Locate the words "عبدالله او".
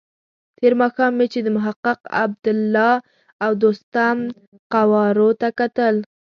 2.21-3.51